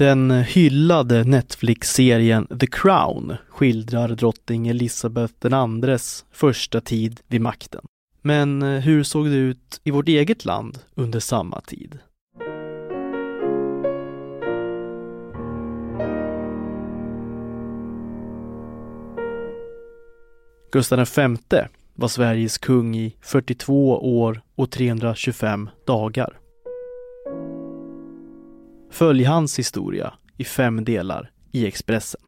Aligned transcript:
Den 0.00 0.30
hyllade 0.30 1.24
Netflix-serien 1.24 2.46
The 2.60 2.66
Crown 2.66 3.36
skildrar 3.48 4.08
drottning 4.08 4.68
Elizabeth 4.68 5.34
IIs 5.86 6.24
första 6.32 6.80
tid 6.80 7.20
vid 7.28 7.40
makten. 7.40 7.84
Men 8.22 8.62
eh, 8.62 8.80
hur 8.80 9.02
såg 9.02 9.26
det 9.26 9.36
ut 9.36 9.80
i 9.84 9.90
vårt 9.90 10.08
eget 10.08 10.44
land 10.44 10.78
under 10.94 11.20
samma 11.20 11.60
tid? 11.60 11.98
Gustav 20.72 20.98
V 21.16 21.36
var 21.94 22.08
Sveriges 22.08 22.58
kung 22.58 22.96
i 22.96 23.16
42 23.20 23.98
år 24.20 24.42
och 24.54 24.70
325 24.70 25.70
dagar. 25.86 26.40
Följ 28.90 29.24
hans 29.24 29.58
historia 29.58 30.12
i 30.36 30.44
fem 30.44 30.84
delar 30.84 31.30
i 31.52 31.66
Expressen. 31.66 32.20